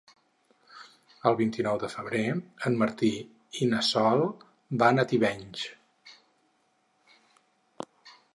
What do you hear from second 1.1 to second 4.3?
El vint-i-nou de febrer en Martí i na Sol